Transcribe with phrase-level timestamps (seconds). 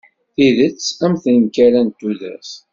[0.33, 2.49] Tidet am tenkerra n tudert.